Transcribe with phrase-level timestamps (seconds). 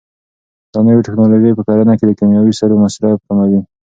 [0.71, 3.61] دا نوې ټیکنالوژي په کرنه کې د کیمیاوي سرو مصرف کموي.